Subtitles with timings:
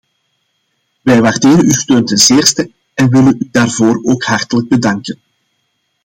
[1.01, 5.19] Wij waarderen uw steun ten zeerste en willen u daarvoor ook hartelijk bedanken.